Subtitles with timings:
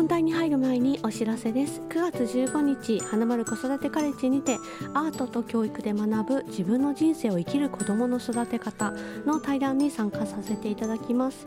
[0.00, 1.82] 本題に入る前にお知らせです。
[1.90, 4.56] 9月15日花丸子育てカレッジにて
[4.94, 8.94] アートと教育で学ぶ自分の人生を生きる子どもの育て方
[9.26, 11.44] の対談に参加させていただきます、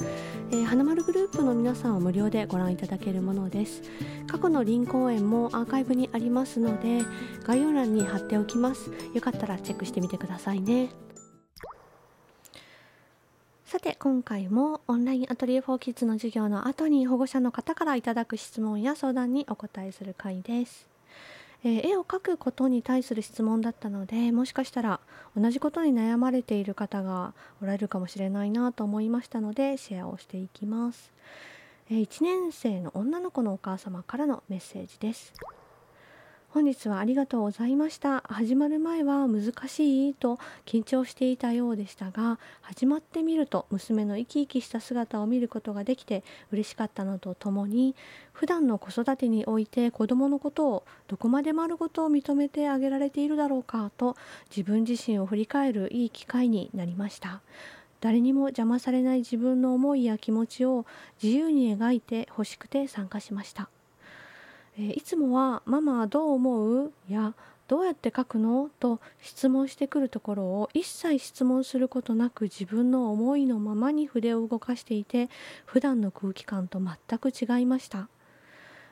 [0.52, 3.82] えー、花丸グループの皆さんは無料でご覧いただけるものです。
[4.28, 7.00] 過去の林公演もアーカイブにありますので
[7.48, 8.92] 概要欄に貼っておきます。
[9.16, 10.90] よかったらチェックしてみてくださいね。
[13.74, 20.88] さて今回もオンラインアトリエ4キッズの授業の後に保護者の方からいただく質問や相談にお答えする回です、
[21.64, 25.00] えー、絵を描くことに対する質問だったのでもしかしたら
[25.36, 27.34] 同じことに悩まれている方が
[27.64, 31.12] おられるかもしれないなと思いましたのでシェアをしていきます、
[31.90, 35.34] えー、1年生の女の子のお母様からのメッセージです。
[36.54, 38.22] 本日はありがとうございました。
[38.28, 40.38] 始まる前は難しいと
[40.68, 47.96] 緊張していたようでしたが始まってみると娘の生き生きした姿を見ることができて嬉しかったのとともに
[48.34, 54.16] 普段の子育てにおいて子どものことをどこまで丸ごと認めてあげられているだろうかと
[54.56, 57.42] 自分自身を振り返るいい機会になりました。
[58.00, 60.86] 誰にも邪魔されない自分の思いや気持ちを
[61.24, 63.70] 自由に描いてほしくて参加しました。
[64.78, 67.34] えいつもは「ママはどう思う?」や
[67.68, 75.30] 「どうやって書くの?」と質問してくるところを一切質問することなく自分の思いのままに筆を動かしていて
[75.66, 78.10] 普段の空気感と全く違いました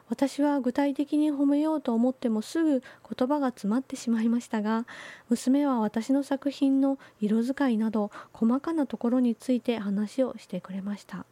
[0.09, 2.81] 私は具体的に褒めようと思ってもすぐ
[3.15, 4.85] 言葉が詰まってしまいましたが
[5.29, 11.25] 娘は私の作品の色使いなど細かなところについて話をしてくれました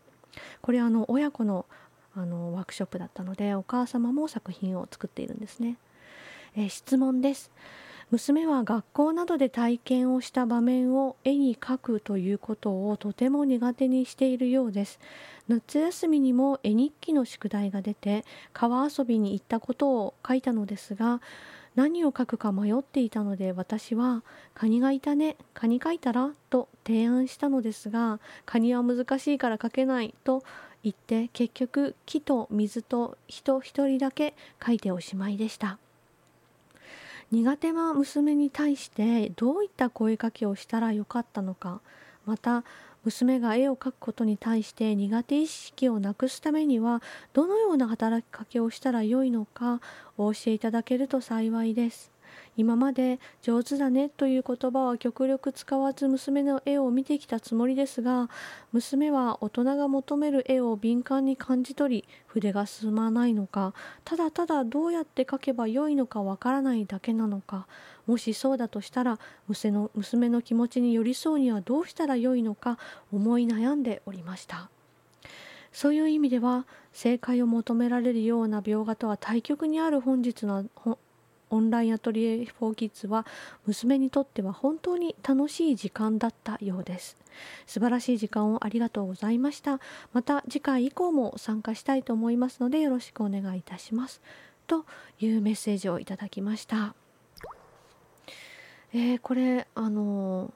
[0.61, 1.65] これあの親子の
[2.15, 5.77] あのワークショップだったのでお母様も作品を作っているんですね、
[6.55, 7.51] えー、質問です
[8.11, 14.99] 娘は学校などで体験をした場面を絵に描くということをとても苦手にしているようです
[15.47, 21.21] 夏休みにも絵日記の宿題が出て川遊びに行ったことを書いたのですが
[21.75, 24.23] 何を書くか迷っていたので私は
[24.55, 30.43] 「カニがいたねカニ描いたら?」と提案したのですが「カニは難しいから描けない」と
[30.83, 34.33] 言って結局木と水と人一人だけ
[34.65, 35.77] 書いておしまいでした。
[37.31, 41.81] 苦手な娘に対してどういった声かけをしたらよかったのか。
[42.25, 42.63] また
[43.03, 47.01] 娘が絵を描くことに対して苦手意識をなくすためには
[47.33, 49.79] どのような働きかけをしたらよいのか
[50.17, 52.11] お教えいただけると幸いです。
[52.59, 58.29] 今まで上手だねという言葉は極力使わず娘の絵を見てきたつもりですが
[58.73, 67.65] 娘は大人が求める絵を敏感に感じ取り筆が進まないのかただただどうやって描けばよいのかわからないだけなのか
[68.05, 72.77] もしそうだとしたら娘の娘の気持ちに寄り添うにはどうしたらよいのか
[73.13, 74.69] 思い悩んでおりました。
[75.71, 80.65] そういう意味では正解を求められるような描画とは対極にある本日の
[81.49, 83.25] オンラインアトリエ4キッズは
[83.65, 87.17] 娘にとっては本当に楽しい時間だったようです。
[87.65, 89.79] 素晴らしい時間をありがとうございました。
[90.13, 94.21] また次回以降も参加したいと思いますのでよろしくお願いいたします。
[94.67, 94.85] と
[95.19, 96.95] いうメッセージをいただきました。
[98.93, 100.51] えー、これあの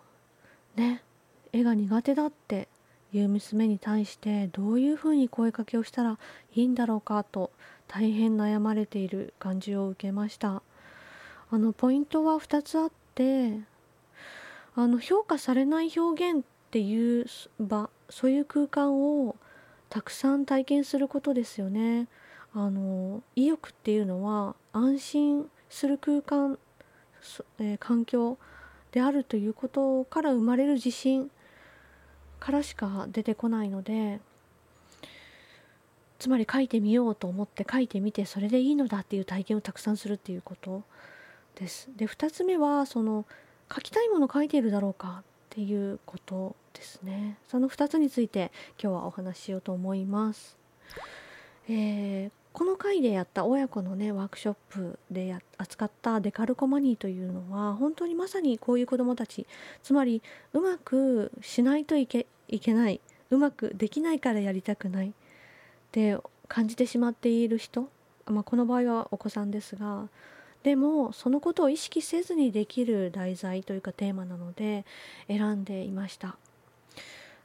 [0.75, 1.03] ー、ね
[1.51, 2.67] 絵が苦手だって
[3.13, 6.17] いう娘に対してどういうふうに声かけをしたら
[6.55, 7.51] いいんだろうかと
[7.87, 10.63] 大変悩まれている感じを受けました。
[11.53, 13.59] あのポイントは2つあって
[14.75, 17.27] あの評価されない表現っていう
[17.59, 19.35] 場そういう空間を
[19.87, 22.07] たくさん体験することですよね。
[22.55, 26.57] あの意欲っていうのは安心する空間、
[27.59, 28.39] えー、環境
[28.91, 31.29] であるということから生まれる自信
[32.39, 34.19] からしか出てこないので
[36.17, 40.83] つまり書いてみようと思って書いてみてそれでいいのだっていう体験をたくさんするっていうこと
[41.55, 41.89] です。
[41.95, 43.25] で2つ目はその
[43.73, 47.37] 書きたいもの書いているだろうかっていうことですね。
[47.47, 48.51] その2つについて
[48.81, 50.57] 今日はお話ししようと思います。
[51.69, 59.47] えー、この回でやった親子のねワークショップで扱ったデカルコマニーというのは本当にまさにこういう子どもたち
[59.81, 60.21] つまり
[60.53, 62.99] うまくしないといけいけない
[63.31, 65.11] うまくできないからやりたくないっ
[65.91, 66.17] て
[66.47, 67.89] 感じてしまっている人、
[68.25, 70.09] まあ、この場合はお子さんですが
[70.63, 74.85] でもそのことを意識せずにできる題材というかテーマなので
[75.27, 76.37] 選んでいました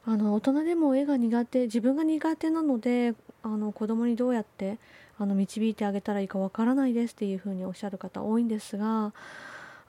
[0.05, 3.13] あの大人でも絵が苦手自分が苦手なので
[3.43, 4.77] あの子供にどうやって
[5.17, 9.13] あの導いてあげたらいいかわからないですっていうふうにおっしゃる方多いんですが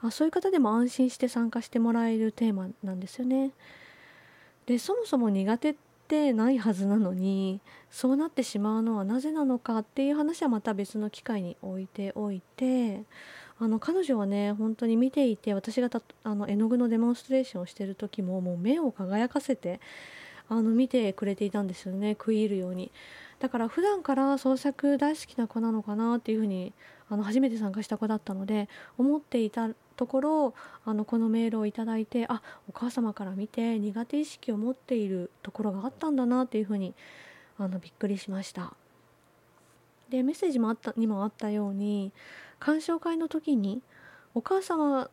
[0.01, 3.51] あそういう方でも安心して参加してもらえるテーマなんですよね。
[4.65, 5.75] でそもそも苦手っ
[6.11, 13.03] てないはずなのにそうなってしまうのはなぜなのかっていう話はまた別の機会に置いておいて
[13.57, 15.89] あの彼女はね本当に見ていて私が
[16.25, 19.79] あの絵の具のデモンストレーションをしてる時ももう目を輝かせて
[20.49, 22.91] あの見てくれていたんですよね食い入るように。
[23.39, 26.73] だから普段から創作大好きな子なのかなっていうふうに
[27.09, 28.69] あの初めて参加した子だったので
[28.99, 29.69] 思っていた
[30.01, 30.53] ところ
[30.83, 36.95] あのこのメールをいただいてあお母様から見て苦手意識を持っているところがあったんだなっていうふうに
[37.59, 38.73] あのびっくりしました。
[40.09, 42.11] でメッセージもあったにもあったように
[42.57, 43.83] 鑑賞会の時に
[44.33, 45.11] お母様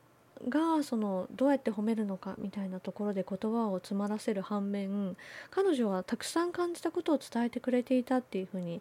[0.49, 5.19] がそのどうやって褒めるのかみたいなところで言葉を詰まらせる反面
[5.50, 8.81] 彼女はたくさん感じたことを伝えてくれていたっていうふうに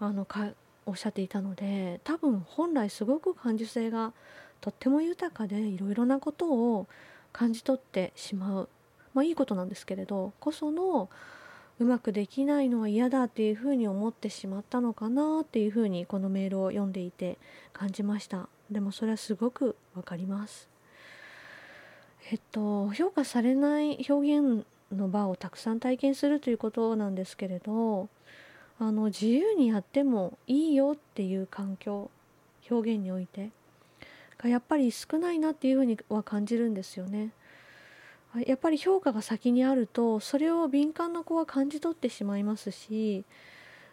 [0.00, 0.48] あのか
[0.84, 4.12] おっしゃっていたので多分本来すごく感受性が
[4.60, 6.86] とっても豊かでいろいろなことを
[7.32, 8.68] 感じ取ってしまう、
[9.14, 11.08] まあ、いいことなんですけれどこその
[11.78, 17.38] うまくできないのは嫌だっていうふうに思ってしまったのかなっていうふうにこのメールを読んでいて
[17.72, 18.48] 感じました。
[18.68, 20.68] でもそれはすごくわかります。
[22.32, 28.08] えっと、評価されない表現の場をたくさん体験するということなんですけれど
[28.78, 32.10] あの自由にやってもいいよっていう環境
[32.70, 33.50] 表現において
[34.38, 37.30] がやっぱり少ないなっていうふうには感じるんですよね。
[38.46, 43.24] やっぱり評価が先にあるとそれを敏感な子は感じ取ってしまいますし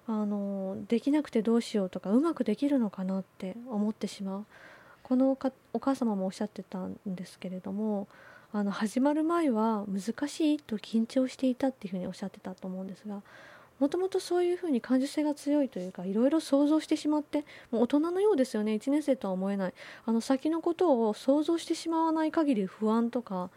[0.08, 4.46] あのできなくてどうしようとかうまくできるのかなって思ってしまう
[5.04, 5.38] この
[5.74, 8.08] お母様もおっしゃってたんですけれども
[8.52, 13.22] あの始まる前は難しいと緊張していたっていうふうにおっしゃってたと思うんですが
[13.80, 19.74] もともとそういうふうに感受性が強いというかいろいろ想像してしまってもう大人のようですよね1年生とは思えない。
[20.06, 23.50] あの先のことを想像してしまわない限り不安とか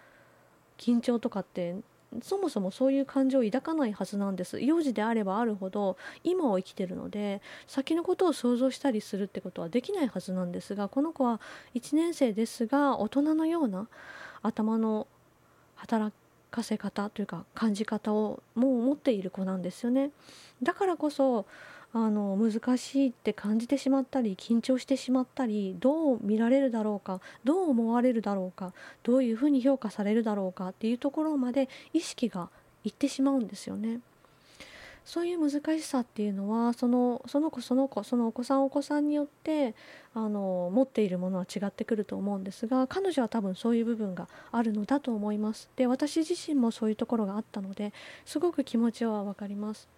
[0.77, 1.77] 緊張とかって
[2.23, 4.61] そもそもそういう感情を抱かないはずなんです。
[4.61, 11.41] 幼児であればあるほど今を生きてるので先のことを想像したりするってことはできないはずなんですがこの子は
[11.75, 13.89] 1年生ですが大人のような
[14.43, 15.07] 頭の
[15.77, 20.11] 働き稼ぎ方というか感じ方をもう持っている子なんですよね
[20.63, 21.47] だからこそ
[21.93, 32.51] あの難しいって感じてしまったり緊張してしまったりどう見られるだろうかどう思われるだろうかどういうふうに評価されるだろうかっていうところまで意識が
[32.85, 34.01] いってしまうんですよね。
[35.09, 39.75] そういう難しさっていうのはそのその子その子そのお子さんお子さんによって
[40.13, 45.71] あの持っているものは違ってくると思うんですが彼女は多分そういう部分があるのだと思います。
[45.77, 47.95] で私自身もそういうところがあったので
[48.27, 49.89] すごく気持ちは分かります。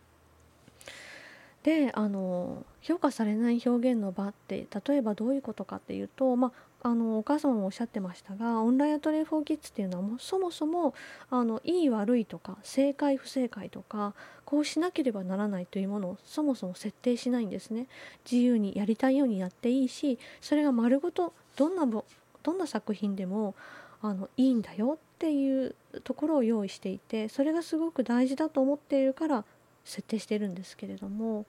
[1.65, 6.53] であの評価されない表現の場って例えばどういうことかっていうと、ま
[6.83, 10.95] あ、あのお母様もおっしゃってましたがオンラインアトリエフォーキッズっていうのはもうそもそも
[11.29, 14.15] あのいい悪いとか正解不正解とか
[14.51, 17.87] こうしなければならないというものをそもそも設定しないんですね
[18.29, 23.55] 自由にやりたいようにやっていいしそれが丸ごとどんなどんな作品でも
[24.03, 29.45] あのいいんだよっていうところを用意していてそれがすごく大事だと思っているから
[29.85, 31.47] 設定してるんですけれども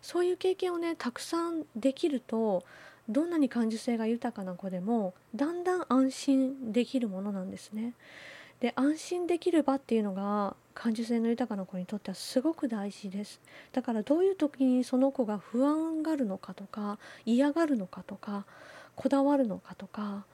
[0.00, 2.64] そういう経験をねたくさんできると
[3.10, 7.92] どんなに感受性が豊かな子でもだんだん安心できるものなんですね。
[8.62, 13.40] で安心できる場っていうのが感受性の豊かな子にとってはすごく大事です
[13.72, 18.46] だからどういう時にその子が不安がるのかとか嫌がるのかとか
[18.94, 20.26] こだわるのかとか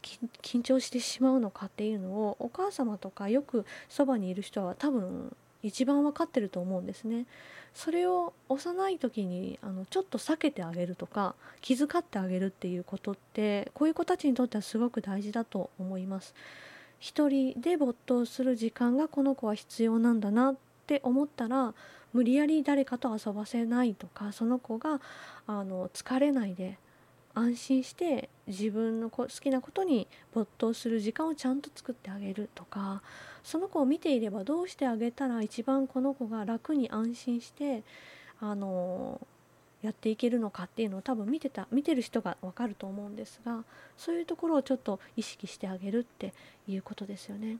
[0.00, 7.26] 緊張してしまうのかっていうのをお母様とかよくそばにいる人は多分一番分かってると思うんですね。
[7.74, 16.34] それを幼い時にあのちょっと避けてあげるとか気遣ってあげるっていうことってこういう子たちにとってはすごく大事だと思います。
[17.02, 20.56] 一人で没頭する時間がこの子は必要なんだなっ
[20.86, 21.74] て思ったら
[22.12, 25.00] 無理やり誰かと遊ばせないとかその子が
[25.48, 26.78] あの疲れないで
[27.34, 33.02] 安心して自分の好きなことに没頭する時間をちゃんと作ってあげるとか
[33.42, 37.82] その子を見ていればどうしてあげたら一番この子が楽に安心して
[38.40, 39.20] あの
[39.82, 43.64] やっていけるのかっていうのを多分見てた見てる人が分かると思うんですが
[43.96, 46.32] そういうところをちょっと意識してあげるって
[46.68, 47.58] いうことですよね。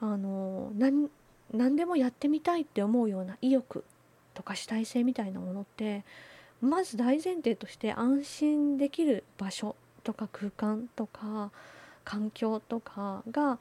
[0.00, 1.10] あの何
[1.52, 3.84] 何でもやってみたいって思うような意欲
[4.34, 6.04] とか主体性みたいなものって
[6.60, 11.50] まず大前提として安心できる場所とか空間とか
[12.04, 13.58] 環境とかが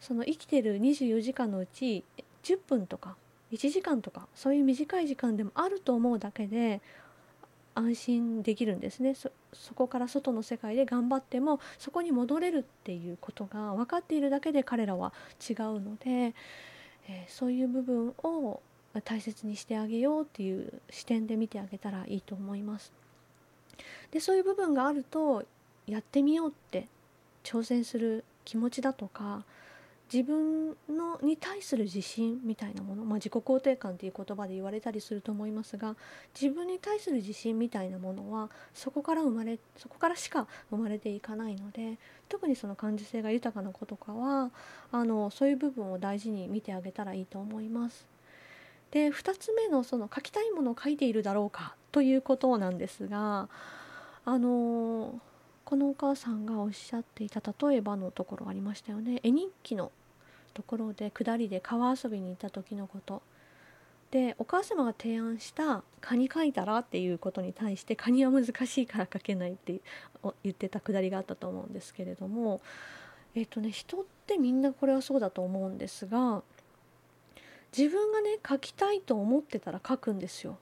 [0.00, 2.04] その生きてる24時間のうち
[2.42, 3.16] 10分とか
[3.52, 6.80] 1時間とかそういう短い時間でもあると思うだけで
[7.80, 9.30] 安心できるんですねそ
[9.74, 15.12] こから外の世界で頑張ってもそこに戻れるっていうことが分かっているだけで彼らは
[15.48, 16.34] 違うので、
[17.08, 18.60] えー、そういう部分を
[19.04, 22.92] 大切にしてあげようっていう視点で見てあげたらいいと思います。
[24.10, 25.44] でそういう部分があると
[25.86, 26.88] やってみようって
[27.44, 29.44] 挑戦する気持ちだとか
[30.12, 35.94] 自分のに対する自信みたいなもの、まあ、自己肯定感っていう言葉で言われたりすると思いますが
[36.38, 41.98] 自分に対する自信みたいなものはそこから生まれそこからしか生まれていかないので
[42.28, 44.50] 特にその感受性が豊かな子とかは
[44.90, 48.06] あのそういう部分を大事に見てあげたらいいと思います。
[48.90, 53.48] で2つ目のその書きたいものを書いているだろうかということなんですが
[54.24, 55.20] あの
[55.64, 59.92] このお母さんがおっしゃっていた例えばのところありましたよね絵日記の
[60.60, 63.22] ところで下りで川遊びに行った時のこと
[64.10, 69.80] でお母様が提案した「カニ描いたら?」っていうことに対して「カニは難しいから描けない」って
[70.42, 72.60] 言ってたくだりがあったと思うんですけれども
[73.34, 76.42] えっ、とね人ってみんなこれはそうだと思うんですが
[77.76, 80.58] 自分がね描きたいと思ってたら描くんですよ。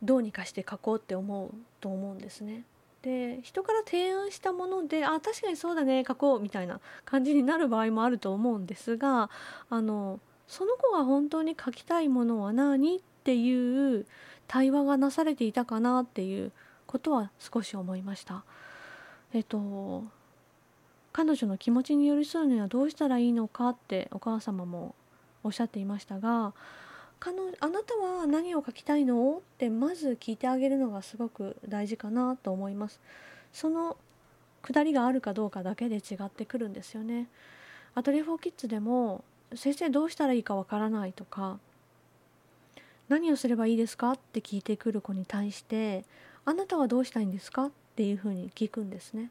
[0.00, 2.64] どうにかして描こうって思うと思うんですね。
[3.02, 9.30] で人から提案したものであ確かにそうだね書こうみたいな感じになる場合もあると思うんですが
[9.70, 14.06] あのその子が本当に書きたいものは何っていう
[14.48, 16.52] 対話がなされていたかなっていう
[16.86, 18.44] ことは少し思いました。
[19.34, 20.04] えっと
[21.12, 24.94] 彼女の気持ちに寄り添うにはどうしたらいいのかってお母様も
[25.42, 26.54] おっしゃっていましたが
[27.20, 29.38] 彼あなたは何を書きたいの？
[29.38, 33.00] ってまず聞いてあげるのがすごく大事かなと思います。
[33.52, 33.96] その
[34.62, 37.26] くだりがあるかどうかだけで違ってくるんですよね。
[37.94, 41.58] アトリエフォーキッズでも先生どうしたらいいかわからないとか
[43.08, 44.12] 何をすればいいですか？
[44.12, 46.04] って聞いてくる子に対して
[46.44, 47.66] あなたはどうしたいんですか？
[47.66, 49.30] っていうふうに聞くんですね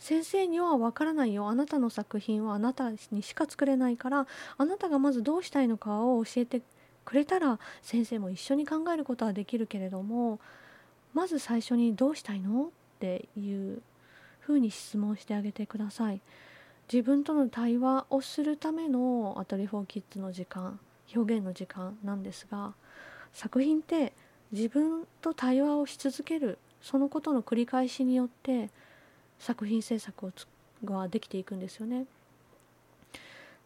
[0.00, 1.48] 先生にはわからないよ。
[1.48, 4.26] あなたの作品はあなたにしか作れないから
[4.58, 6.62] あなたがまずどうしたいのかを教えて
[7.04, 10.40] くれたら先生も一緒に考えることはできるけれども
[11.14, 12.66] まず最初に「どうしたいの?」
[12.96, 13.82] っていう
[14.40, 16.20] ふうに質問してあげてください。
[16.92, 20.78] 自分との対話をするためのアトリフォーキッズの時間
[21.14, 22.74] 表現の時間なんですが
[23.32, 24.12] 作品って
[24.50, 28.68] 自分と対話をし続けるそのことの繰り返しによって
[29.38, 30.32] 作品制作を
[30.84, 32.06] ができていくんですよね。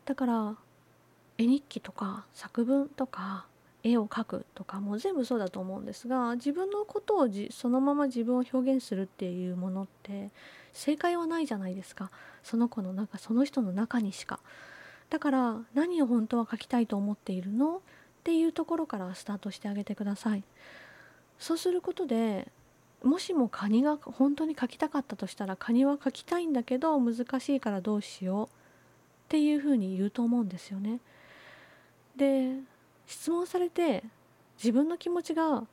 [0.04, 0.56] だから
[1.38, 3.46] 絵日記とか作文とか
[3.82, 10.30] 絵を描くとかも全部そうだと思うんですが自分のことをじそのまま自分を表現するっていうものって
[10.72, 12.10] 正解はないじゃないですか
[12.42, 14.40] その子の中その人の中にしか。
[15.08, 17.76] だから何を本当は書きたいと思っているの？
[17.76, 17.80] っ
[18.24, 20.42] ていうところからスタートしてあげてください。
[21.38, 22.48] そうすることで
[23.04, 28.48] もしもカニが本当に描きたかったとしたらカニは描きたいんだけど難しいからどうしようっ
[29.28, 30.98] ていうふうに言うと思うんですよね。
[32.16, 32.52] で
[33.06, 34.02] 質問されて
[34.58, 35.64] 自分の気持ちが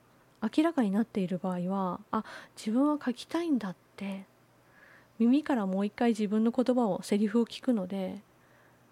[0.41, 2.23] 明らかになっている場合はあ
[2.57, 4.25] 自分は書きたいんだって
[5.19, 8.21] 耳からもう一回自分の言葉をセリフを聞くので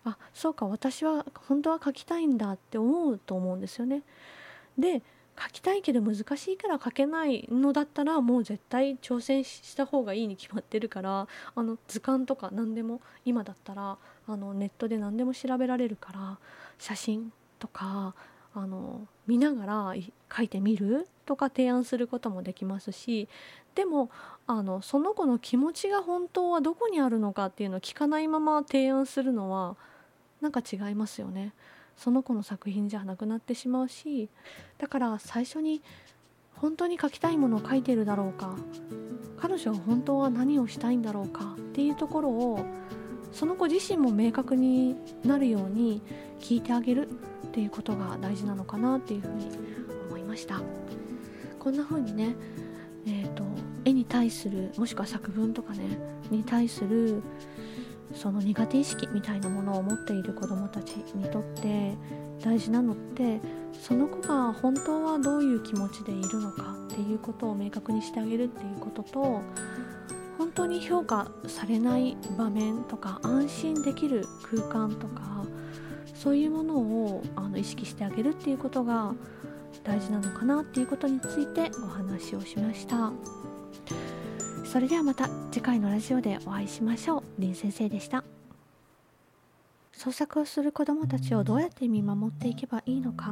[0.06, 4.02] あそうか私は本当は書きたいんだって思うと思うんですよね。
[4.78, 5.04] で
[5.40, 16.38] 書きたいけど難しいから書けないのだったらもう絶対挑戦した方がいいに決まってるからあの図鑑とか何でも今だったらあのネットで何でも調べられるから
[16.78, 17.32] 写真
[17.62, 18.16] とか
[18.54, 19.94] あの見ながら
[20.36, 23.30] 書いてみるとか提案することもできますし
[23.76, 24.10] でも
[24.48, 29.78] あのその子の気持ちが本当はどこにあるのかっていうのを聞かないまま提案するのは
[30.42, 31.54] なんか違いますよね。
[31.96, 34.28] その子の作品じゃなくなってしまうし
[34.80, 35.84] だから最初に
[36.56, 38.56] 本当に書きたいものを書いてるだろうか
[39.38, 42.66] 彼女は本当は何をしたいんだろうかっていうところを
[43.32, 46.02] その子自身も明確になるように
[46.40, 47.08] 聞いてあげる
[47.48, 49.50] っていうことが大事なのかなっていうふうに
[50.10, 50.62] 思いました。
[51.60, 52.36] こんな風にね
[53.06, 53.44] えーと、
[53.86, 55.98] 絵に対するもしくは作文とかね
[56.30, 57.22] に対する
[58.14, 61.96] その苦手意識みたいなものを持っている子どもたちにとって
[62.44, 63.40] 大事なのって
[63.80, 69.42] その子が本当はどういう気持ちでいるのかっていうことを明確にしてあげるっていうことと
[70.52, 75.46] 本当に評価されない場面とか安心できる空間とか
[76.14, 79.14] そういうものをあの意識してあげるっていうことが
[79.86, 83.14] 大事なのかなっていうことについてお話をしました。
[84.66, 87.24] それではまた次回のラジオでお会いしましょう。
[87.40, 88.26] 林先生でした。
[89.94, 93.32] 創作をする子どもたちをどうやって見守っていけばいいのか。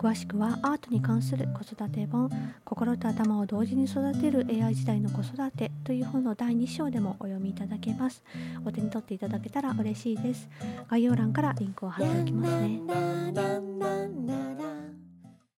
[0.00, 2.30] 詳しくはアートに関する子育て本
[2.64, 8.22] 「心と頭を同時に育てる AI 時代の子育て」という本の第2章でもお読みいただけます。
[8.64, 10.48] お手に取っていただけたら嬉しいです。
[10.88, 12.80] 概要欄からリンクを貼っておきますね。